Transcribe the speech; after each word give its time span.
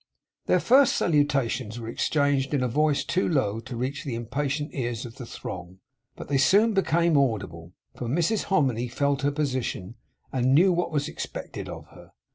Their 0.47 0.59
first 0.59 0.95
salutations 0.95 1.79
were 1.79 1.87
exchanged 1.87 2.55
in 2.55 2.63
a 2.63 2.67
voice 2.67 3.03
too 3.03 3.29
low 3.29 3.59
to 3.59 3.75
reach 3.75 4.03
the 4.03 4.15
impatient 4.15 4.73
ears 4.73 5.05
of 5.05 5.17
the 5.17 5.27
throng; 5.27 5.77
but 6.15 6.27
they 6.27 6.39
soon 6.39 6.73
became 6.73 7.15
audible, 7.19 7.73
for 7.95 8.07
Mrs 8.07 8.45
Hominy 8.45 8.87
felt 8.87 9.21
her 9.21 9.29
position, 9.31 9.93
and 10.33 10.55
knew 10.55 10.73
what 10.73 10.89
was 10.91 11.07
expected 11.07 11.69
of 11.69 11.85
her. 11.89 12.13